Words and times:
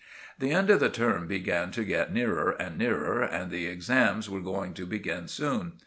The 0.39 0.49
end 0.49 0.71
of 0.71 0.79
the 0.79 0.89
term 0.89 1.27
began 1.27 1.69
to 1.73 1.83
get 1.83 2.11
nearer 2.11 2.49
and 2.59 2.75
nearer, 2.75 3.21
and 3.21 3.51
the 3.51 3.67
exams. 3.67 4.27
were 4.31 4.41
going 4.41 4.73
to 4.73 4.87
begin 4.87 5.27
soon. 5.27 5.73